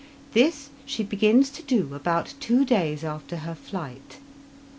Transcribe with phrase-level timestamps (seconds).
[0.33, 4.17] This she begins to do about two days after her flight.